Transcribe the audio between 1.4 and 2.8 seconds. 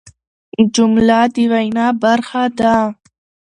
وینا برخه ده.